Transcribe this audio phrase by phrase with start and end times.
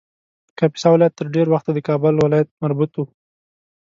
[0.57, 2.99] کاپیسا ولایت تر ډېر وخته د کابل ولایت مربوط و